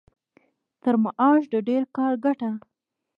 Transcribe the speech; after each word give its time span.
تر 0.81 0.95
معاش 1.03 1.43
د 1.53 1.55
ډېر 1.67 1.83
کار 1.95 2.13
ګټه. 2.25 2.51